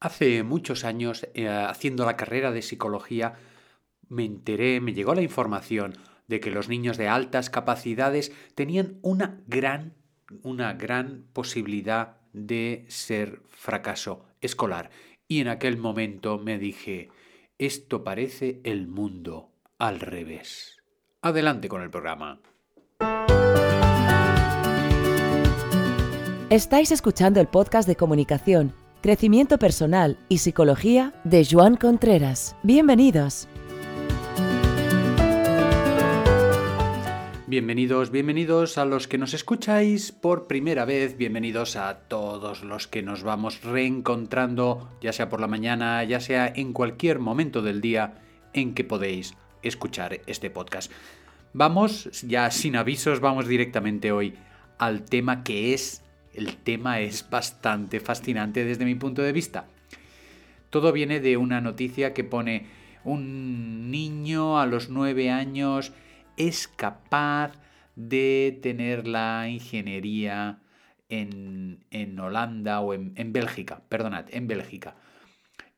Hace 0.00 0.42
muchos 0.42 0.84
años, 0.84 1.26
eh, 1.32 1.48
haciendo 1.48 2.04
la 2.04 2.16
carrera 2.16 2.52
de 2.52 2.60
psicología, 2.60 3.34
me 4.08 4.24
enteré, 4.24 4.80
me 4.80 4.92
llegó 4.92 5.14
la 5.14 5.22
información 5.22 5.94
de 6.28 6.38
que 6.40 6.50
los 6.50 6.68
niños 6.68 6.98
de 6.98 7.08
altas 7.08 7.48
capacidades 7.48 8.30
tenían 8.54 8.98
una 9.00 9.40
gran, 9.46 9.94
una 10.42 10.74
gran 10.74 11.24
posibilidad 11.32 12.18
de 12.34 12.84
ser 12.88 13.40
fracaso 13.48 14.26
escolar. 14.42 14.90
Y 15.28 15.40
en 15.40 15.48
aquel 15.48 15.78
momento 15.78 16.38
me 16.38 16.58
dije, 16.58 17.08
esto 17.58 18.04
parece 18.04 18.60
el 18.64 18.88
mundo 18.88 19.50
al 19.78 20.00
revés. 20.00 20.76
Adelante 21.22 21.68
con 21.68 21.82
el 21.82 21.90
programa. 21.90 22.40
Estáis 26.50 26.92
escuchando 26.92 27.40
el 27.40 27.48
podcast 27.48 27.88
de 27.88 27.96
comunicación, 27.96 28.72
crecimiento 29.06 29.56
personal 29.56 30.18
y 30.28 30.38
psicología 30.38 31.14
de 31.22 31.46
Joan 31.48 31.76
Contreras. 31.76 32.56
Bienvenidos. 32.64 33.46
Bienvenidos, 37.46 38.10
bienvenidos 38.10 38.78
a 38.78 38.84
los 38.84 39.06
que 39.06 39.16
nos 39.16 39.32
escucháis 39.32 40.10
por 40.10 40.48
primera 40.48 40.84
vez, 40.84 41.16
bienvenidos 41.16 41.76
a 41.76 42.00
todos 42.08 42.64
los 42.64 42.88
que 42.88 43.04
nos 43.04 43.22
vamos 43.22 43.62
reencontrando, 43.62 44.90
ya 45.00 45.12
sea 45.12 45.28
por 45.28 45.40
la 45.40 45.46
mañana, 45.46 46.02
ya 46.02 46.18
sea 46.18 46.52
en 46.52 46.72
cualquier 46.72 47.20
momento 47.20 47.62
del 47.62 47.80
día 47.80 48.14
en 48.54 48.74
que 48.74 48.82
podéis 48.82 49.36
escuchar 49.62 50.20
este 50.26 50.50
podcast. 50.50 50.90
Vamos, 51.52 52.10
ya 52.26 52.50
sin 52.50 52.74
avisos, 52.74 53.20
vamos 53.20 53.46
directamente 53.46 54.10
hoy 54.10 54.34
al 54.78 55.04
tema 55.04 55.44
que 55.44 55.74
es 55.74 56.02
el 56.36 56.56
tema 56.56 57.00
es 57.00 57.28
bastante 57.28 58.00
fascinante 58.00 58.64
desde 58.64 58.84
mi 58.84 58.94
punto 58.94 59.22
de 59.22 59.32
vista. 59.32 59.66
Todo 60.70 60.92
viene 60.92 61.20
de 61.20 61.36
una 61.36 61.60
noticia 61.60 62.12
que 62.12 62.24
pone 62.24 62.66
un 63.04 63.90
niño 63.90 64.58
a 64.58 64.66
los 64.66 64.90
nueve 64.90 65.30
años 65.30 65.92
es 66.36 66.68
capaz 66.68 67.52
de 67.94 68.58
tener 68.62 69.06
la 69.06 69.48
ingeniería 69.48 70.60
en, 71.08 71.80
Holanda 72.20 72.80
o 72.80 72.94
en, 72.94 73.12
en, 73.16 73.32
Bélgica, 73.32 73.82
perdonad, 73.88 74.26
en 74.30 74.48
Bélgica. 74.48 74.96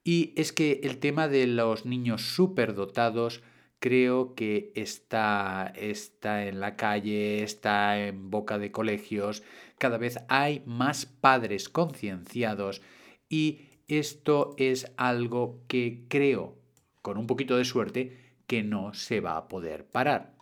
Y 0.03 0.33
es 0.37 0.53
que 0.53 0.81
el 0.83 0.99
tema 0.99 1.29
de 1.29 1.47
los 1.47 1.85
niños 1.85 2.23
superdotados 2.23 3.43
creo 3.79 4.35
que 4.35 4.73
está, 4.75 5.73
está 5.77 6.47
en 6.47 6.61
la 6.61 6.77
calle, 6.77 7.43
está 7.43 8.01
en 8.01 8.31
boca 8.31 8.59
de 8.59 8.73
colegios, 8.73 9.43
cada 9.79 9.99
vez 9.99 10.19
hay 10.29 10.63
más 10.67 11.07
padres 11.07 11.69
concienciados 11.69 12.83
y 13.29 13.61
esto 13.89 14.55
es 14.59 14.93
algo 14.97 15.65
que 15.67 16.05
creo, 16.09 16.59
con 17.03 17.17
un 17.17 17.27
poquito 17.27 17.57
de 17.57 17.65
suerte, 17.65 18.35
que 18.47 18.63
no 18.63 18.93
se 18.95 19.21
va 19.21 19.37
a 19.37 19.49
poder 19.49 19.87
parar. 19.87 20.35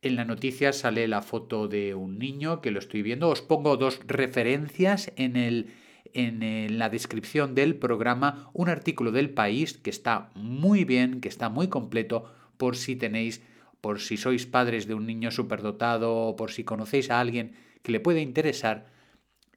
En 0.00 0.16
la 0.16 0.24
noticia 0.24 0.72
sale 0.72 1.08
la 1.08 1.22
foto 1.22 1.66
de 1.66 1.94
un 1.94 2.18
niño 2.18 2.60
que 2.60 2.70
lo 2.70 2.78
estoy 2.78 3.02
viendo. 3.02 3.30
Os 3.30 3.42
pongo 3.42 3.76
dos 3.76 4.00
referencias 4.06 5.12
en, 5.16 5.36
el, 5.36 5.72
en 6.12 6.78
la 6.78 6.88
descripción 6.88 7.54
del 7.54 7.74
programa, 7.74 8.50
un 8.52 8.68
artículo 8.68 9.12
del 9.12 9.30
país 9.30 9.76
que 9.76 9.90
está 9.90 10.30
muy 10.34 10.84
bien, 10.84 11.20
que 11.20 11.28
está 11.28 11.48
muy 11.48 11.68
completo, 11.68 12.32
por 12.56 12.76
si 12.76 12.96
tenéis, 12.96 13.42
por 13.80 14.00
si 14.00 14.16
sois 14.16 14.46
padres 14.46 14.86
de 14.86 14.94
un 14.94 15.06
niño 15.06 15.30
superdotado 15.30 16.14
o 16.14 16.36
por 16.36 16.52
si 16.52 16.64
conocéis 16.64 17.10
a 17.10 17.18
alguien 17.20 17.54
le 17.88 18.00
puede 18.00 18.20
interesar. 18.20 18.86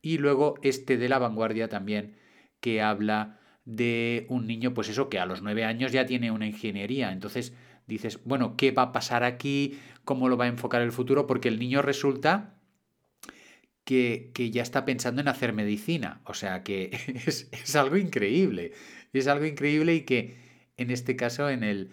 Y 0.01 0.17
luego 0.17 0.55
este 0.63 0.97
de 0.97 1.09
la 1.09 1.19
vanguardia 1.19 1.67
también, 1.67 2.15
que 2.59 2.81
habla 2.81 3.39
de 3.65 4.25
un 4.29 4.47
niño, 4.47 4.73
pues 4.73 4.89
eso, 4.89 5.09
que 5.09 5.19
a 5.19 5.25
los 5.25 5.41
nueve 5.41 5.65
años 5.65 5.91
ya 5.91 6.05
tiene 6.05 6.31
una 6.31 6.47
ingeniería. 6.47 7.11
Entonces 7.11 7.53
dices, 7.87 8.19
bueno, 8.25 8.57
¿qué 8.57 8.71
va 8.71 8.83
a 8.83 8.91
pasar 8.91 9.23
aquí? 9.23 9.79
¿Cómo 10.03 10.29
lo 10.29 10.37
va 10.37 10.45
a 10.45 10.49
enfocar 10.49 10.81
el 10.81 10.91
futuro? 10.91 11.27
Porque 11.27 11.49
el 11.49 11.59
niño 11.59 11.81
resulta 11.81 12.55
que, 13.83 14.31
que 14.33 14.51
ya 14.51 14.63
está 14.63 14.85
pensando 14.85 15.21
en 15.21 15.27
hacer 15.27 15.53
medicina. 15.53 16.21
O 16.25 16.33
sea 16.33 16.63
que 16.63 16.89
es, 17.25 17.49
es, 17.51 17.75
algo 17.75 17.97
increíble. 17.97 18.73
Es 19.13 19.27
algo 19.27 19.45
increíble 19.45 19.95
y 19.95 20.01
que 20.01 20.35
en 20.77 20.89
este 20.89 21.15
caso 21.15 21.49
en, 21.49 21.63
el, 21.63 21.91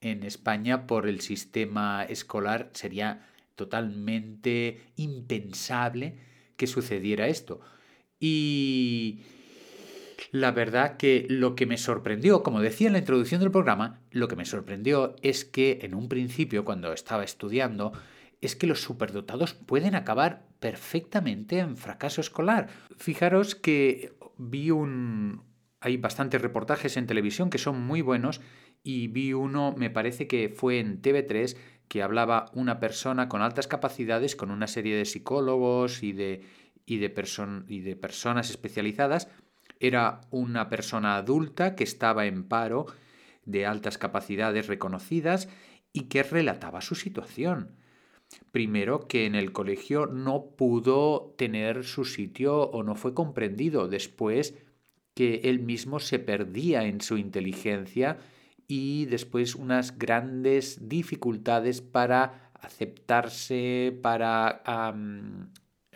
en 0.00 0.22
España 0.22 0.86
por 0.86 1.08
el 1.08 1.20
sistema 1.20 2.04
escolar 2.04 2.70
sería 2.74 3.26
totalmente 3.56 4.80
impensable 4.96 6.16
que 6.56 6.66
sucediera 6.66 7.26
esto. 7.26 7.60
Y 8.20 9.20
la 10.30 10.52
verdad 10.52 10.96
que 10.96 11.26
lo 11.28 11.54
que 11.54 11.66
me 11.66 11.78
sorprendió, 11.78 12.42
como 12.42 12.60
decía 12.60 12.86
en 12.86 12.94
la 12.94 12.98
introducción 12.98 13.40
del 13.40 13.50
programa, 13.50 14.00
lo 14.10 14.28
que 14.28 14.36
me 14.36 14.44
sorprendió 14.44 15.16
es 15.22 15.44
que 15.44 15.80
en 15.82 15.94
un 15.94 16.08
principio, 16.08 16.64
cuando 16.64 16.92
estaba 16.92 17.24
estudiando, 17.24 17.92
es 18.40 18.56
que 18.56 18.66
los 18.66 18.80
superdotados 18.80 19.54
pueden 19.54 19.94
acabar 19.94 20.46
perfectamente 20.60 21.58
en 21.58 21.76
fracaso 21.76 22.20
escolar. 22.20 22.68
Fijaros 22.96 23.54
que 23.54 24.12
vi 24.36 24.70
un... 24.70 25.42
Hay 25.80 25.98
bastantes 25.98 26.40
reportajes 26.40 26.96
en 26.96 27.06
televisión 27.06 27.50
que 27.50 27.58
son 27.58 27.80
muy 27.80 28.00
buenos 28.00 28.40
y 28.82 29.08
vi 29.08 29.32
uno, 29.32 29.74
me 29.76 29.90
parece 29.90 30.26
que 30.26 30.48
fue 30.48 30.78
en 30.78 31.02
TV3, 31.02 31.56
que 31.88 32.02
hablaba 32.02 32.46
una 32.52 32.80
persona 32.80 33.28
con 33.28 33.42
altas 33.42 33.66
capacidades, 33.66 34.36
con 34.36 34.50
una 34.50 34.66
serie 34.66 34.96
de 34.96 35.04
psicólogos 35.04 36.02
y 36.02 36.12
de, 36.12 36.42
y 36.84 36.98
de, 36.98 37.12
y 37.68 37.80
de 37.80 37.96
personas 37.96 38.50
especializadas. 38.50 39.28
Era 39.78 40.22
una 40.30 40.68
persona 40.68 41.16
adulta 41.16 41.74
que 41.74 41.84
estaba 41.84 42.26
en 42.26 42.48
paro 42.48 42.86
de 43.44 43.66
altas 43.66 43.98
capacidades 43.98 44.66
reconocidas 44.66 45.48
y 45.92 46.04
que 46.04 46.22
relataba 46.22 46.80
su 46.80 46.94
situación. 46.94 47.76
Primero, 48.50 49.06
que 49.06 49.26
en 49.26 49.34
el 49.34 49.52
colegio 49.52 50.06
no 50.06 50.50
pudo 50.56 51.34
tener 51.38 51.84
su 51.84 52.04
sitio 52.04 52.62
o 52.62 52.82
no 52.82 52.96
fue 52.96 53.14
comprendido. 53.14 53.86
Después, 53.86 54.54
que 55.14 55.42
él 55.44 55.60
mismo 55.60 56.00
se 56.00 56.18
perdía 56.18 56.84
en 56.84 57.00
su 57.00 57.16
inteligencia 57.16 58.18
y 58.68 59.06
después 59.06 59.54
unas 59.54 59.98
grandes 59.98 60.88
dificultades 60.88 61.80
para 61.80 62.50
aceptarse, 62.54 63.96
para, 64.02 64.62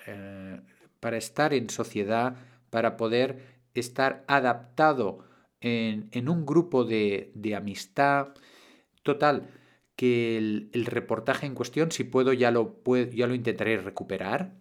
eh, 0.07 0.61
para 1.01 1.17
estar 1.17 1.53
en 1.55 1.71
sociedad, 1.71 2.37
para 2.71 2.97
poder 2.97 3.61
estar 3.75 4.25
adaptado 4.29 5.25
en, 5.61 6.29
un 6.29 6.47
grupo 6.47 6.85
de, 6.85 7.55
amistad. 7.57 8.29
Total, 9.03 9.49
que 9.97 10.39
el, 10.39 10.87
reportaje 10.87 11.47
en 11.47 11.55
cuestión, 11.55 11.91
si 11.93 12.05
puedo 12.05 12.33
ya, 12.33 12.51
lo, 12.51 12.83
ya 13.13 13.27
lo 13.27 13.35
intentaré 13.35 13.79
recuperar 13.79 14.55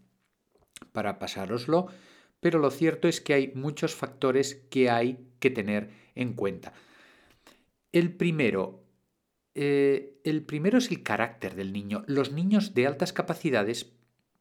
para 0.91 1.19
pasároslo, 1.19 1.87
pero 2.39 2.59
lo 2.59 2.71
cierto 2.71 3.07
es 3.07 3.21
que 3.21 3.33
hay 3.33 3.51
muchos 3.53 3.95
factores 3.95 4.55
que 4.69 4.89
hay 4.89 5.27
que 5.39 5.49
tener 5.49 5.89
en 6.15 6.33
cuenta. 6.33 6.73
El 7.91 8.15
primero, 8.15 8.83
eh, 9.55 10.19
el 10.23 10.43
primero 10.43 10.77
es 10.77 10.91
el 10.91 11.01
carácter 11.01 11.55
del 11.55 11.73
niño. 11.73 12.03
Los 12.07 12.31
niños 12.31 12.73
de 12.73 12.85
altas 12.85 13.13
capacidades 13.13 13.93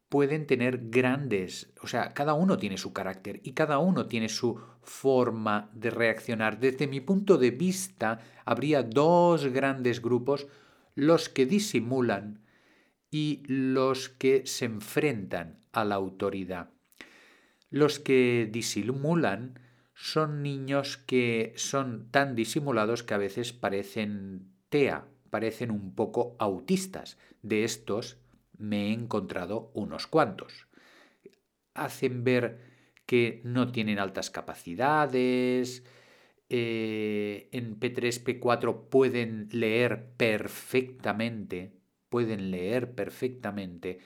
pueden 0.09 0.47
tener 0.47 0.89
grandes, 0.91 1.73
o 1.83 1.87
sea, 1.87 2.15
cada 2.15 2.35
uno 2.35 2.57
tiene 2.57 2.79
su 2.79 2.93
carácter 2.93 3.41
y 3.43 3.53
cada 3.53 3.79
uno 3.79 4.07
tiene 4.07 4.29
su 4.29 4.61
forma 4.83 5.71
de 5.75 5.91
reaccionar. 5.91 6.59
Desde 6.59 6.87
mi 6.87 7.01
punto 7.01 7.37
de 7.37 7.51
vista, 7.51 8.21
habría 8.45 8.83
dos 8.83 9.47
grandes 9.47 10.01
grupos, 10.01 10.47
los 10.95 11.29
que 11.29 11.47
disimulan 11.47 12.43
y 13.11 13.43
los 13.47 14.09
que 14.09 14.47
se 14.47 14.65
enfrentan 14.65 15.61
a 15.73 15.85
la 15.85 15.95
autoridad. 15.95 16.71
Los 17.71 17.99
que 17.99 18.49
disimulan 18.51 19.59
son 20.01 20.45
niños 20.45 20.97
que 20.97 21.53
son 21.57 22.09
tan 22.13 22.37
disimulados 22.37 23.03
que 23.03 23.15
a 23.15 23.19
veces 23.19 23.53
parecen 23.53 24.47
TEA, 24.69 25.09
parecen 25.29 25.73
un 25.73 25.93
poco 25.97 26.37
autistas. 26.39 27.19
De 27.43 27.65
estos 27.65 28.17
me 28.57 28.87
he 28.87 28.93
encontrado 28.93 29.73
unos 29.75 30.07
cuantos. 30.07 30.69
Hacen 31.75 32.23
ver 32.23 32.61
que 33.07 33.41
no 33.43 33.73
tienen 33.73 33.99
altas 33.99 34.31
capacidades, 34.31 35.83
eh, 36.49 37.49
en 37.51 37.81
P3, 37.81 38.23
P4 38.23 38.89
pueden 38.89 39.49
leer 39.51 40.13
perfectamente, 40.17 41.73
pueden 42.09 42.53
leer 42.53 42.95
perfectamente 42.95 43.99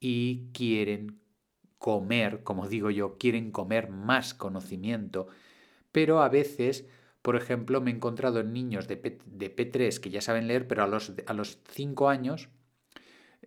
y 0.00 0.46
quieren 0.54 1.20
comer, 1.84 2.42
como 2.44 2.66
digo 2.66 2.90
yo, 2.90 3.18
quieren 3.18 3.50
comer 3.50 3.90
más 3.90 4.32
conocimiento, 4.32 5.26
pero 5.92 6.22
a 6.22 6.30
veces, 6.30 6.86
por 7.20 7.36
ejemplo, 7.36 7.82
me 7.82 7.90
he 7.90 7.94
encontrado 7.94 8.40
en 8.40 8.54
niños 8.54 8.88
de, 8.88 8.96
P, 8.96 9.64
3 9.66 10.00
que 10.00 10.08
ya 10.08 10.22
saben 10.22 10.48
leer, 10.48 10.66
pero 10.66 10.82
a 10.82 10.86
los, 10.86 11.12
a 11.26 11.34
los 11.34 11.58
5 11.68 12.08
años 12.08 12.48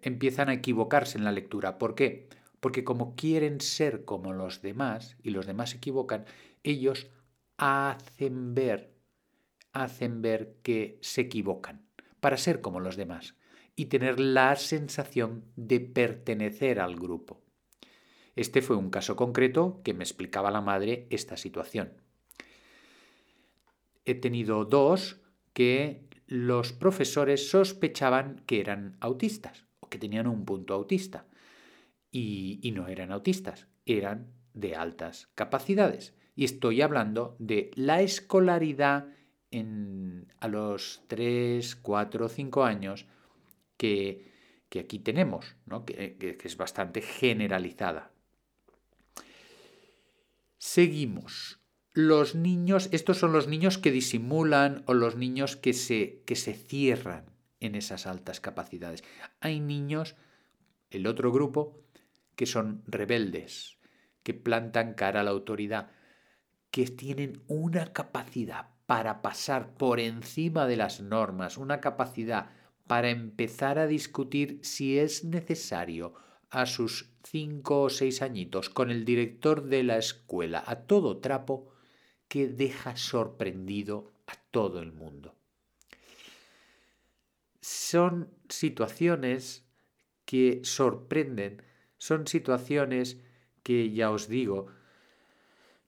empiezan 0.03 0.49
a 0.49 0.53
equivocarse 0.53 1.17
en 1.17 1.23
la 1.23 1.31
lectura. 1.31 1.79
¿Por 1.79 1.95
qué? 1.95 2.29
Porque 2.59 2.83
como 2.83 3.15
quieren 3.15 3.59
ser 3.59 4.05
como 4.05 4.33
los 4.33 4.61
demás 4.61 5.17
y 5.23 5.31
los 5.31 5.47
demás 5.47 5.71
se 5.71 5.77
equivocan, 5.77 6.25
ellos 6.61 7.07
hacen 7.57 8.53
ver, 8.53 8.93
hacen 9.73 10.21
ver 10.21 10.57
que 10.61 10.99
se 11.01 11.21
equivocan 11.21 11.87
para 12.19 12.37
ser 12.37 12.61
como 12.61 12.81
los 12.81 12.97
demás 12.97 13.33
y 13.75 13.87
tener 13.87 14.19
la 14.19 14.55
sensación 14.57 15.43
de 15.55 15.79
pertenecer 15.79 16.79
al 16.79 16.97
grupo. 16.97 17.46
Este 18.37 18.61
fue 18.61 18.75
un 18.75 18.91
caso 18.91 19.15
concreto 19.15 19.81
que 19.83 19.95
me 19.95 20.03
explicaba 20.03 20.51
la 20.51 20.61
madre 20.61 21.07
esta 21.09 21.37
situación. 21.37 21.91
He 24.05 24.13
tenido 24.13 24.63
dos 24.63 25.19
que 25.53 26.07
los 26.27 26.71
profesores 26.71 27.49
sospechaban 27.49 28.43
que 28.45 28.59
eran 28.59 28.95
autistas 28.99 29.65
o 29.79 29.89
que 29.89 29.97
tenían 29.97 30.27
un 30.27 30.45
punto 30.45 30.75
autista. 30.75 31.25
Y, 32.11 32.71
no 32.75 32.87
eran 32.87 33.11
autistas, 33.11 33.67
eran 33.87 34.27
de 34.53 34.75
altas 34.75 35.29
capacidades. 35.33 36.13
Y 36.35 36.45
estoy 36.45 36.83
hablando 36.83 37.35
de 37.39 37.71
la 37.73 38.01
escolaridad 38.01 39.07
en, 39.49 40.31
a 40.39 40.47
los 40.47 41.03
3, 41.07 41.75
4, 41.75 42.29
5 42.29 42.63
años 42.63 43.07
que, 43.77 44.31
aquí 44.79 44.99
tenemos, 44.99 45.55
que, 45.87 46.17
que 46.17 46.47
es 46.47 46.55
bastante 46.55 47.01
generalizada. 47.01 48.11
Seguimos. 50.57 51.59
Los 51.93 52.35
niños, 52.35 52.89
estos 52.91 53.17
son 53.17 53.31
los 53.31 53.47
niños 53.47 53.77
que 53.77 53.91
disimulan 53.91 54.83
o 54.85 54.93
los 54.93 55.15
niños 55.15 55.55
que 55.55 55.73
se, 55.73 56.23
que 56.25 56.35
se 56.35 56.53
cierran 56.53 57.25
en 57.59 57.75
esas 57.75 58.07
altas 58.07 58.39
capacidades. 58.39 59.03
Hay 59.39 59.59
niños, 59.59 60.15
el 60.89 61.07
otro 61.07 61.31
grupo, 61.31 61.81
que 62.35 62.45
son 62.45 62.83
rebeldes, 62.85 63.77
que 64.23 64.33
plantan 64.33 64.93
cara 64.93 65.21
a 65.21 65.23
la 65.23 65.31
autoridad, 65.31 65.91
que 66.71 66.85
tienen 66.85 67.43
una 67.47 67.93
capacidad 67.93 68.69
para 68.85 69.21
pasar 69.21 69.73
por 69.75 69.99
encima 69.99 70.67
de 70.67 70.77
las 70.77 71.01
normas, 71.01 71.57
una 71.57 71.81
capacidad 71.81 72.51
para 72.87 73.09
empezar 73.09 73.79
a 73.79 73.87
discutir 73.87 74.59
si 74.63 74.97
es 74.97 75.23
necesario 75.23 76.13
a 76.49 76.65
sus 76.65 77.09
cinco 77.23 77.83
o 77.83 77.89
seis 77.89 78.21
añitos 78.21 78.69
con 78.69 78.91
el 78.91 79.03
director 79.05 79.63
de 79.63 79.83
la 79.83 79.97
escuela 79.97 80.63
a 80.65 80.87
todo 80.87 81.17
trapo 81.17 81.71
que 82.27 82.47
deja 82.47 82.95
sorprendido 82.95 84.11
a 84.27 84.35
todo 84.51 84.81
el 84.81 84.91
mundo. 84.91 85.35
Son 87.61 88.29
situaciones 88.49 89.65
que 90.25 90.61
sorprenden, 90.63 91.61
son 91.97 92.27
situaciones 92.27 93.17
que 93.63 93.91
ya 93.91 94.11
os 94.11 94.27
digo, 94.27 94.67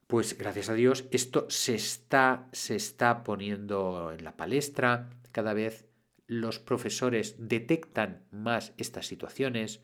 pues 0.08 0.38
gracias 0.38 0.70
a 0.70 0.74
Dios 0.74 1.06
esto 1.12 1.46
se 1.50 1.76
está 1.76 2.50
se 2.52 2.76
está 2.76 3.24
poniendo 3.24 4.12
en 4.12 4.24
la 4.24 4.36
palestra, 4.36 5.10
cada 5.32 5.54
vez 5.54 5.86
los 6.26 6.60
profesores 6.60 7.36
detectan 7.38 8.24
más 8.32 8.74
estas 8.78 9.08
situaciones, 9.08 9.82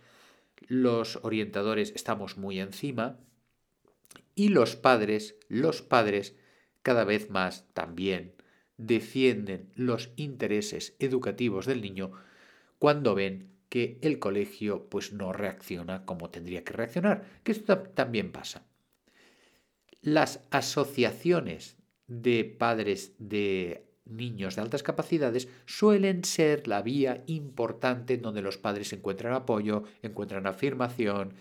los 0.68 1.20
orientadores 1.24 1.92
estamos 1.96 2.38
muy 2.38 2.60
encima 2.60 3.20
y 4.36 4.50
los 4.50 4.76
padres, 4.76 5.36
los 5.48 5.82
padres 5.82 6.36
cada 6.82 7.04
vez 7.04 7.30
más 7.30 7.66
también 7.74 8.34
defienden 8.78 9.72
los 9.76 10.12
intereses 10.18 10.96
educativos 11.00 11.66
del 11.66 11.82
niño 11.82 12.12
cuando 12.80 13.16
ven 13.16 13.56
que 13.70 13.98
el 14.02 14.20
colegio 14.20 14.90
pues 14.90 15.14
no 15.14 15.34
reacciona 15.34 16.06
como 16.06 16.30
tendría 16.30 16.64
que 16.64 16.74
reaccionar, 16.74 17.26
que 17.44 17.52
esto 17.52 17.80
también 17.80 18.32
pasa. 18.32 18.66
Las 20.02 20.46
asociaciones 20.52 21.78
de 22.08 22.46
padres 22.46 23.14
de 23.18 23.85
niños 24.06 24.56
de 24.56 24.62
altas 24.62 24.84
capacidades 24.84 25.48
suelen 25.66 26.24
ser 26.24 26.68
la 26.68 26.82
vía 26.82 27.24
importante 27.28 28.14
en 28.14 28.22
donde 28.22 28.42
los 28.42 28.58
padres 28.58 28.94
encuentran 28.94 29.34
apoyo, 29.34 29.84
encuentran 30.02 30.48
afirmación 30.48 31.34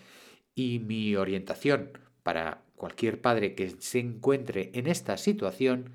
y 0.55 0.79
mi 0.79 1.15
orientación 1.15 1.91
para 2.23 2.63
cualquier 2.75 3.21
padre 3.21 3.55
que 3.55 3.69
se 3.79 3.99
encuentre 3.99 4.71
en 4.73 4.87
esta 4.87 5.17
situación 5.17 5.91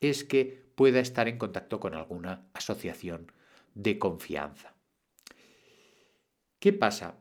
es 0.00 0.24
que 0.24 0.64
pueda 0.74 1.00
estar 1.00 1.28
en 1.28 1.38
contacto 1.38 1.80
con 1.80 1.94
alguna 1.94 2.46
asociación 2.52 3.32
de 3.74 3.98
confianza. 3.98 4.74
¿Qué 6.58 6.72
pasa? 6.72 7.16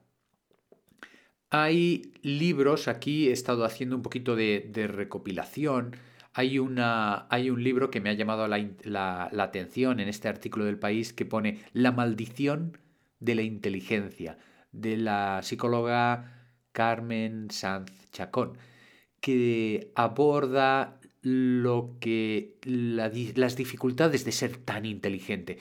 Hay 1.50 2.14
libros, 2.22 2.88
aquí 2.88 3.30
he 3.30 3.32
estado 3.32 3.64
haciendo 3.64 3.96
un 3.96 4.02
poquito 4.02 4.36
de, 4.36 4.70
de 4.72 4.88
recopilación, 4.88 5.96
hay, 6.34 6.58
una, 6.60 7.28
hay 7.30 7.50
un 7.50 7.64
libro 7.64 7.92
que 7.92 8.02
me 8.02 8.10
ha 8.10 8.14
llamado 8.14 8.48
la, 8.48 9.30
atención 9.40 10.00
en 10.00 10.10
este 10.10 10.28
artículo 10.28 10.66
del 10.66 10.80
país 10.80 11.14
que 11.14 11.26
pone 11.26 11.60
La 11.74 11.92
maldición 11.92 12.78
de 13.20 13.36
la 13.36 13.44
inteligencia, 13.44 14.38
de 14.72 14.98
la 14.98 15.42
psicóloga 15.44 16.50
Carmen 16.72 17.52
Sanz 17.52 18.10
Chacón, 18.12 18.58
que 19.22 19.92
aborda 19.96 21.00
lo 21.22 21.98
que 22.02 22.58
las 22.64 23.56
dificultades 23.56 24.26
de 24.26 24.32
ser 24.32 24.58
tan 24.58 24.86
inteligente. 24.86 25.60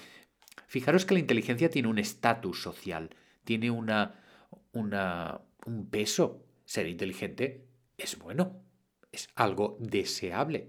Fijaros 0.66 1.04
que 1.04 1.14
la 1.14 1.20
inteligencia 1.20 1.70
tiene 1.70 1.88
un 1.88 1.98
estatus 1.98 2.62
social, 2.62 3.10
tiene 3.44 3.70
una, 3.70 4.20
una, 4.72 5.42
un 5.66 5.88
peso. 5.90 6.46
Ser 6.64 6.88
inteligente 6.88 7.66
es 7.98 8.18
bueno, 8.18 8.62
es 9.12 9.28
algo 9.34 9.76
deseable. 9.78 10.68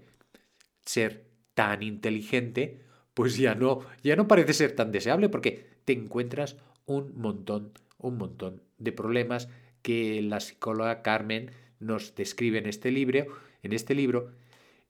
Ser 0.84 1.24
tan 1.54 1.82
inteligente, 1.82 2.80
pues 3.14 3.36
ya 3.36 3.54
no, 3.54 3.80
ya 4.02 4.16
no 4.16 4.28
parece 4.28 4.52
ser 4.52 4.72
tan 4.76 4.92
deseable 4.92 5.28
porque 5.28 5.66
te 5.84 5.92
encuentras 5.92 6.56
un 6.86 7.16
montón, 7.16 7.72
un 7.98 8.18
montón 8.18 8.62
de 8.78 8.92
problemas 8.92 9.48
que 9.82 10.22
la 10.22 10.40
psicóloga 10.40 11.02
Carmen 11.02 11.50
nos 11.78 12.14
describe 12.14 12.58
en 12.58 12.66
este 12.66 12.90
libro, 12.90 13.26
en 13.62 13.72
este 13.72 13.94
libro, 13.94 14.32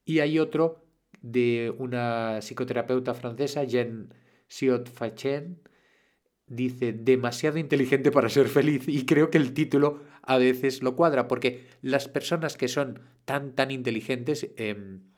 y 0.04 0.20
hay 0.20 0.38
otro 0.38 0.84
de 1.20 1.74
una 1.78 2.40
psicoterapeuta 2.42 3.14
francesa, 3.14 3.64
Jean 3.64 4.12
Siot 4.46 4.88
Fachen, 4.90 5.58
dice 6.46 6.92
demasiado 6.92 7.58
inteligente 7.58 8.10
para 8.10 8.28
ser 8.28 8.48
feliz 8.48 8.86
y 8.86 9.06
creo 9.06 9.30
que 9.30 9.38
el 9.38 9.54
título 9.54 10.02
a 10.22 10.36
veces 10.36 10.82
lo 10.82 10.94
cuadra 10.94 11.26
porque 11.26 11.66
las 11.80 12.08
personas 12.08 12.56
que 12.56 12.68
son 12.68 13.00
tan 13.24 13.54
tan 13.54 13.70
inteligentes 13.70 14.50
en 14.56 15.14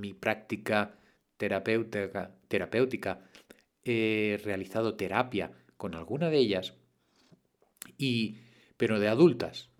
mi 0.00 0.14
práctica 0.14 0.98
terapéutica, 1.36 2.34
terapéutica 2.48 3.20
he 3.84 4.40
realizado 4.42 4.96
terapia 4.96 5.52
con 5.76 5.94
alguna 5.94 6.30
de 6.30 6.38
ellas 6.38 6.74
y 7.98 8.38
pero 8.76 8.98
de 8.98 9.08
adultas 9.08 9.70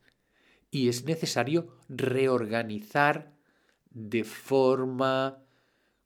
y 0.70 0.88
es 0.88 1.04
necesario 1.04 1.68
reorganizar 1.88 3.32
de 3.90 4.24
forma 4.24 5.42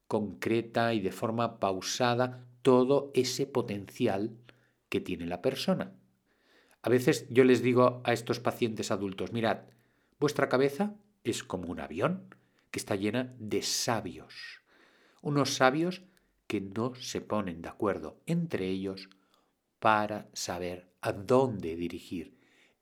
concreta 0.07 0.95
y 0.95 1.01
de 1.01 1.13
forma 1.13 1.59
pausada 1.59 2.48
todo 2.63 3.11
ese 3.15 3.47
potencial 3.47 4.37
que 4.89 5.01
tiene 5.01 5.27
la 5.27 5.43
persona. 5.43 5.95
A 6.83 6.89
veces 6.89 7.27
yo 7.29 7.45
les 7.45 7.63
digo 7.63 8.01
a 8.05 8.13
estos 8.13 8.41
pacientes 8.41 8.91
adultos, 8.91 9.33
mirad, 9.33 9.65
vuestra 10.19 10.49
cabeza 10.49 10.95
es 11.25 11.45
como 11.45 11.69
un 11.69 11.81
avión 11.81 12.35
que 12.71 12.79
está 12.79 12.97
llena 12.97 13.35
de 13.39 13.63
sabios, 13.63 14.63
unos 15.23 15.55
sabios 15.55 16.03
que 16.47 16.61
no 16.61 16.95
se 16.95 17.21
ponen 17.21 17.63
de 17.63 17.69
acuerdo 17.69 18.21
entre 18.27 18.69
ellos 18.69 19.11
para 19.79 20.29
saber 20.33 20.91
a 21.01 21.13
dónde 21.13 21.77
dirigir 21.77 22.37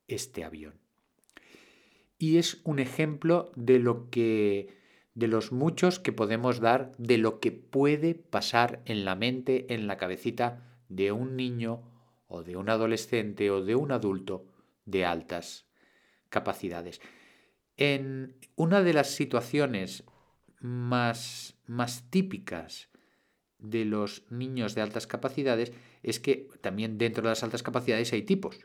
este 0.08 0.44
avión. 0.44 0.74
Y 2.18 2.38
es 2.38 2.60
un 2.64 2.78
ejemplo 2.78 3.52
de 3.56 3.78
lo 3.78 4.08
que 4.08 4.78
de 5.16 5.28
los 5.28 5.50
muchos 5.50 5.98
que 5.98 6.12
podemos 6.12 6.60
dar 6.60 6.92
de 6.98 7.16
lo 7.16 7.40
que 7.40 7.50
puede 7.50 8.14
pasar 8.14 8.82
en 8.84 9.06
la 9.06 9.16
mente, 9.16 9.72
en 9.72 9.86
la 9.86 9.96
cabecita 9.96 10.62
de 10.90 11.10
un 11.10 11.36
niño 11.36 11.82
o 12.28 12.42
de 12.42 12.56
un 12.56 12.68
adolescente 12.68 13.50
o 13.50 13.64
de 13.64 13.74
un 13.74 13.92
adulto 13.92 14.44
de 14.84 15.06
altas 15.06 15.64
capacidades. 16.28 17.00
En 17.78 18.36
una 18.56 18.82
de 18.82 18.92
las 18.92 19.08
situaciones 19.08 20.04
más, 20.60 21.56
más 21.66 22.10
típicas 22.10 22.90
de 23.58 23.86
los 23.86 24.30
niños 24.30 24.74
de 24.74 24.82
altas 24.82 25.06
capacidades 25.06 25.72
es 26.02 26.20
que 26.20 26.50
también 26.60 26.98
dentro 26.98 27.22
de 27.22 27.30
las 27.30 27.42
altas 27.42 27.62
capacidades 27.62 28.12
hay 28.12 28.22
tipos. 28.22 28.58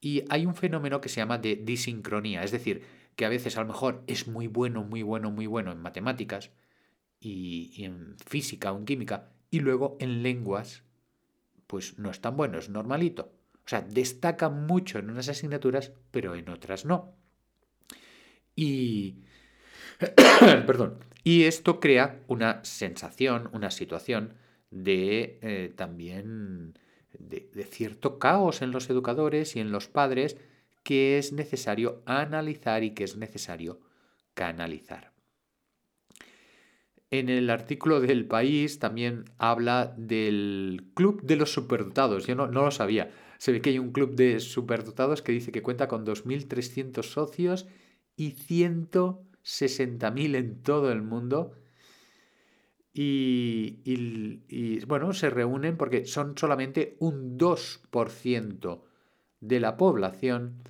Y 0.00 0.24
hay 0.28 0.44
un 0.44 0.56
fenómeno 0.56 1.00
que 1.00 1.08
se 1.08 1.20
llama 1.20 1.38
de 1.38 1.54
disincronía, 1.54 2.42
es 2.42 2.50
decir, 2.50 2.82
que 3.16 3.26
a 3.26 3.30
veces 3.30 3.56
a 3.56 3.62
lo 3.62 3.68
mejor 3.68 4.04
es 4.06 4.28
muy 4.28 4.46
bueno, 4.46 4.84
muy 4.84 5.02
bueno, 5.02 5.30
muy 5.30 5.46
bueno 5.46 5.72
en 5.72 5.80
matemáticas 5.80 6.50
y, 7.18 7.84
en 7.84 8.16
física 8.24 8.72
o 8.72 8.78
en 8.78 8.84
química, 8.84 9.32
y 9.50 9.60
luego 9.60 9.96
en 10.00 10.22
lenguas, 10.22 10.84
pues 11.66 11.98
no 11.98 12.10
es 12.10 12.20
tan 12.20 12.36
bueno, 12.36 12.58
es 12.58 12.68
normalito. 12.68 13.32
O 13.64 13.68
sea, 13.68 13.80
destaca 13.80 14.48
mucho 14.48 14.98
en 14.98 15.10
unas 15.10 15.28
asignaturas, 15.28 15.92
pero 16.10 16.34
en 16.36 16.48
otras 16.50 16.84
no. 16.84 17.16
Y 18.54 19.24
Perdón. 20.40 20.98
Y 21.24 21.44
esto 21.44 21.80
crea 21.80 22.22
una 22.28 22.64
sensación, 22.64 23.50
una 23.52 23.70
situación 23.70 24.34
de 24.70 25.38
eh, 25.42 25.72
también 25.74 26.78
de, 27.18 27.50
de 27.52 27.64
cierto 27.64 28.18
caos 28.18 28.62
en 28.62 28.70
los 28.70 28.90
educadores 28.90 29.56
y 29.56 29.60
en 29.60 29.72
los 29.72 29.88
padres 29.88 30.36
que 30.86 31.18
es 31.18 31.32
necesario 31.32 32.00
analizar 32.06 32.84
y 32.84 32.94
que 32.94 33.02
es 33.02 33.16
necesario 33.16 33.80
canalizar. 34.34 35.12
En 37.10 37.28
el 37.28 37.50
artículo 37.50 38.00
del 38.00 38.26
país 38.26 38.78
también 38.78 39.24
habla 39.36 39.92
del 39.96 40.92
Club 40.94 41.22
de 41.22 41.34
los 41.34 41.52
Superdotados. 41.52 42.28
Yo 42.28 42.36
no, 42.36 42.46
lo 42.46 42.70
sabía. 42.70 43.10
Se 43.38 43.50
ve 43.50 43.60
que 43.60 43.70
hay 43.70 43.80
un 43.80 43.90
club 43.90 44.14
de 44.14 44.38
superdotados 44.38 45.22
que 45.22 45.32
dice 45.32 45.50
que 45.50 45.60
cuenta 45.60 45.88
con 45.88 46.06
2.300 46.06 47.02
socios 47.02 47.66
y 48.14 48.34
160.000 48.34 50.36
en 50.36 50.62
todo 50.62 50.92
el 50.92 51.02
mundo. 51.02 51.50
Y, 52.94 53.80
y, 53.84 54.84
bueno, 54.84 55.12
se 55.12 55.30
reúnen 55.30 55.76
porque 55.76 56.06
son 56.06 56.38
solamente 56.38 56.96
un 57.00 57.36
2% 57.36 58.84
de 59.40 59.60
la 59.60 59.76
población 59.76 60.62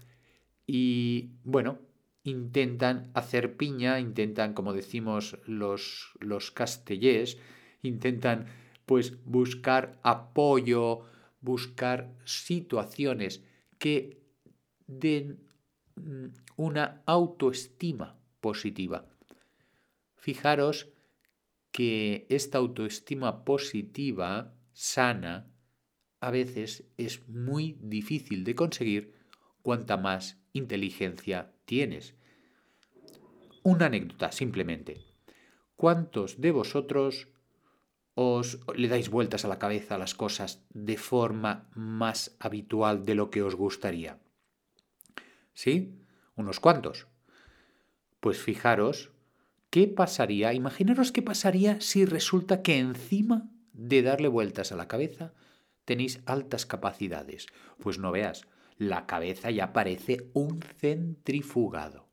y 0.67 1.31
bueno, 1.45 1.79
intentan 2.25 3.11
hacer 3.15 3.57
piña, 3.57 4.01
intentan, 4.01 4.53
como 4.53 4.73
decimos 4.73 5.39
los, 5.47 6.13
los 6.21 6.51
castellés, 6.51 7.39
intentan 7.83 8.47
pues 8.85 9.25
buscar 9.25 9.99
apoyo, 10.03 11.05
buscar 11.41 12.13
situaciones 12.25 13.45
que 13.79 14.23
den 14.87 15.41
mm, 15.97 16.27
una 16.57 17.03
autoestima 17.07 18.19
positiva. 18.41 19.07
Fijaros 20.17 20.89
que 21.71 22.27
esta 22.31 22.59
autoestima 22.59 23.45
positiva, 23.45 24.55
sana, 24.73 25.47
a 26.21 26.31
veces 26.31 26.85
es 26.97 27.29
muy 27.29 27.77
difícil 27.81 28.43
de 28.45 28.55
conseguir 28.55 29.15
cuanta 29.63 29.97
más 29.97 30.41
inteligencia 30.57 31.53
tienes. 31.65 32.15
Una 33.63 33.87
anécdota, 33.87 34.33
simplemente. 34.33 35.05
¿Cuántos 35.77 36.41
de 36.41 36.53
vosotros 36.53 37.29
os 38.15 38.61
le 38.75 38.89
dais 38.89 39.11
vueltas 39.11 39.45
a 39.45 39.49
la 39.49 39.59
cabeza 39.59 39.95
a 39.95 39.99
las 39.99 40.15
cosas 40.15 40.65
de 40.71 40.97
forma 40.97 41.69
más 41.75 42.37
habitual 42.41 43.05
de 43.05 43.15
lo 43.15 43.31
que 43.31 43.43
os 43.43 43.55
gustaría? 43.55 44.19
¿Sí? 45.53 45.99
Unos 46.35 46.61
cuantos. 46.61 47.07
Pues 48.21 48.39
fijaros, 48.39 49.11
¿qué 49.71 49.87
pasaría? 49.87 50.55
Imaginaros 50.55 51.13
qué 51.13 51.23
pasaría 51.23 51.81
si 51.81 52.05
resulta 52.05 52.63
que 52.63 52.79
encima 52.79 53.51
de 53.73 54.03
darle 54.03 54.29
vueltas 54.29 54.73
a 54.73 54.77
la 54.77 54.89
cabeza 54.89 55.35
tenéis 55.85 56.21
altas 56.27 56.67
capacidades. 56.67 57.47
Pues 57.81 57.99
no 57.99 58.13
veas, 58.13 58.47
la 58.79 59.07
cabeza 59.07 59.51
ya 59.51 59.73
parece 59.73 60.31
un 60.33 60.61
centrifugado. 60.61 62.07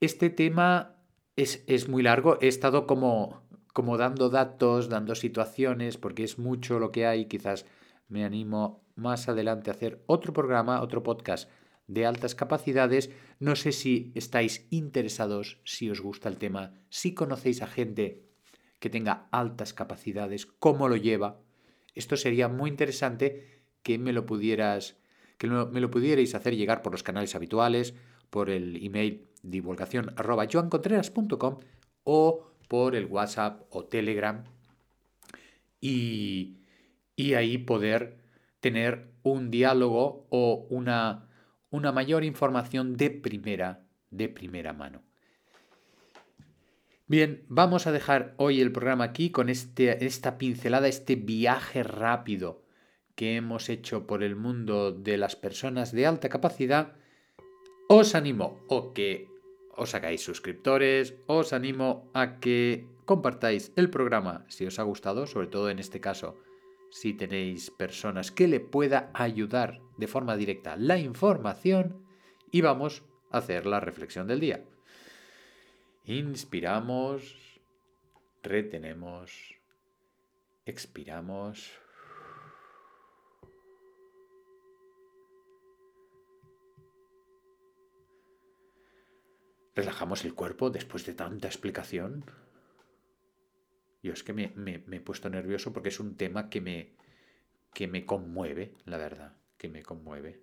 Este 0.00 0.30
tema 0.30 0.96
es, 1.36 1.64
es 1.66 1.88
muy 1.88 2.02
largo, 2.02 2.38
he 2.40 2.48
estado 2.48 2.86
como, 2.86 3.42
como 3.72 3.96
dando 3.96 4.30
datos, 4.30 4.88
dando 4.88 5.14
situaciones, 5.14 5.96
porque 5.96 6.24
es 6.24 6.38
mucho 6.38 6.78
lo 6.78 6.92
que 6.92 7.06
hay, 7.06 7.26
quizás 7.26 7.66
me 8.08 8.24
animo 8.24 8.84
más 8.94 9.28
adelante 9.28 9.70
a 9.70 9.74
hacer 9.74 10.02
otro 10.06 10.32
programa, 10.32 10.80
otro 10.80 11.02
podcast 11.02 11.50
de 11.86 12.06
altas 12.06 12.34
capacidades. 12.34 13.10
No 13.38 13.56
sé 13.56 13.72
si 13.72 14.12
estáis 14.14 14.66
interesados, 14.70 15.60
si 15.64 15.90
os 15.90 16.00
gusta 16.00 16.28
el 16.28 16.38
tema, 16.38 16.74
si 16.88 17.14
conocéis 17.14 17.62
a 17.62 17.66
gente 17.66 18.26
que 18.78 18.90
tenga 18.90 19.28
altas 19.30 19.72
capacidades, 19.72 20.46
cómo 20.46 20.88
lo 20.88 20.96
lleva. 20.96 21.40
Esto 21.94 22.16
sería 22.16 22.48
muy 22.48 22.70
interesante 22.70 23.62
que 23.82 23.98
me 23.98 24.12
lo 24.12 24.26
pudieras 24.26 24.98
que 25.38 25.48
me 25.48 25.80
lo 25.80 25.90
pudierais 25.90 26.34
hacer 26.34 26.56
llegar 26.56 26.82
por 26.82 26.92
los 26.92 27.02
canales 27.02 27.34
habituales, 27.34 27.94
por 28.30 28.50
el 28.50 28.84
email 28.84 29.28
divulgación 29.42 30.14
o 32.04 32.50
por 32.68 32.96
el 32.96 33.06
WhatsApp 33.06 33.62
o 33.70 33.84
Telegram 33.84 34.44
y, 35.80 36.58
y 37.14 37.34
ahí 37.34 37.58
poder 37.58 38.18
tener 38.60 39.12
un 39.22 39.50
diálogo 39.50 40.26
o 40.30 40.66
una, 40.70 41.28
una 41.70 41.92
mayor 41.92 42.24
información 42.24 42.96
de 42.96 43.10
primera, 43.10 43.84
de 44.10 44.28
primera 44.28 44.72
mano. 44.72 45.02
Bien, 47.06 47.44
vamos 47.48 47.86
a 47.86 47.92
dejar 47.92 48.34
hoy 48.36 48.60
el 48.60 48.72
programa 48.72 49.04
aquí 49.04 49.30
con 49.30 49.48
este, 49.48 50.04
esta 50.04 50.38
pincelada, 50.38 50.88
este 50.88 51.14
viaje 51.14 51.84
rápido 51.84 52.65
que 53.16 53.36
hemos 53.36 53.68
hecho 53.68 54.06
por 54.06 54.22
el 54.22 54.36
mundo 54.36 54.92
de 54.92 55.16
las 55.16 55.34
personas 55.34 55.90
de 55.90 56.06
alta 56.06 56.28
capacidad, 56.28 56.92
os 57.88 58.14
animo 58.14 58.60
o 58.68 58.92
que 58.92 59.28
os 59.74 59.94
hagáis 59.94 60.22
suscriptores, 60.22 61.14
os 61.26 61.52
animo 61.52 62.10
a 62.14 62.38
que 62.38 62.86
compartáis 63.04 63.72
el 63.76 63.90
programa 63.90 64.44
si 64.48 64.66
os 64.66 64.78
ha 64.78 64.84
gustado, 64.84 65.26
sobre 65.26 65.48
todo 65.48 65.70
en 65.70 65.78
este 65.78 66.00
caso, 66.00 66.36
si 66.90 67.14
tenéis 67.14 67.70
personas 67.70 68.30
que 68.30 68.48
le 68.48 68.60
pueda 68.60 69.10
ayudar 69.14 69.80
de 69.96 70.06
forma 70.06 70.36
directa 70.36 70.76
la 70.76 70.98
información 70.98 72.06
y 72.50 72.60
vamos 72.60 73.02
a 73.30 73.38
hacer 73.38 73.66
la 73.66 73.80
reflexión 73.80 74.26
del 74.26 74.40
día. 74.40 74.64
Inspiramos, 76.04 77.60
retenemos, 78.42 79.56
expiramos. 80.64 81.85
Relajamos 89.76 90.24
el 90.24 90.34
cuerpo 90.34 90.70
después 90.70 91.04
de 91.04 91.12
tanta 91.12 91.46
explicación. 91.46 92.24
Yo 94.02 94.14
es 94.14 94.24
que 94.24 94.32
me, 94.32 94.52
he 94.64 95.00
puesto 95.00 95.28
nervioso 95.28 95.72
porque 95.72 95.90
es 95.90 96.00
un 96.00 96.16
tema 96.16 96.48
que 96.48 96.62
me, 96.62 96.96
que 97.74 97.86
me 97.86 98.06
conmueve, 98.06 98.74
la 98.86 98.96
verdad, 98.96 99.36
que 99.58 99.68
me 99.68 99.82
conmueve. 99.82 100.40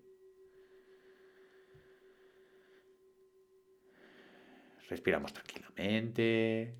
Respiramos 4.88 5.34
tranquilamente. 5.34 6.76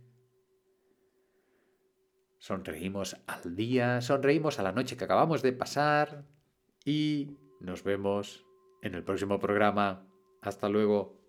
Sonreímos 2.38 3.18
al 3.26 3.56
día, 3.56 4.02
sonreímos 4.02 4.60
a 4.60 4.64
la 4.64 4.74
noche 4.74 4.96
que 4.96 5.06
acabamos 5.06 5.42
de 5.42 5.54
pasar 5.54 6.26
y 6.86 7.38
nos 7.62 7.84
vemos 7.84 8.46
en 8.84 8.94
el 8.94 9.04
próximo 9.04 9.40
programa. 9.40 10.06
Hasta 10.42 10.68
luego. 10.68 11.23